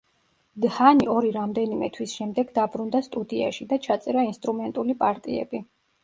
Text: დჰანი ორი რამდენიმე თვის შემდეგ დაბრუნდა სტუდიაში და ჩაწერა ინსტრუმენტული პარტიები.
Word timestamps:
დჰანი 0.63 1.07
ორი 1.15 1.27
რამდენიმე 1.33 1.89
თვის 1.97 2.15
შემდეგ 2.19 2.49
დაბრუნდა 2.55 3.01
სტუდიაში 3.07 3.67
და 3.73 3.79
ჩაწერა 3.89 4.23
ინსტრუმენტული 4.31 4.97
პარტიები. 5.05 5.61